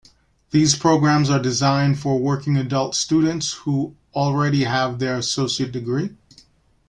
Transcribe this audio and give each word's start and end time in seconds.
These 0.49 0.75
programs 0.77 1.29
are 1.29 1.37
designed 1.39 1.99
for 1.99 2.17
working 2.17 2.57
adult 2.57 2.95
students 2.95 3.53
who 3.53 3.95
already 4.15 4.63
have 4.63 4.97
their 4.97 5.15
associate 5.17 5.71
degree. 5.71 6.15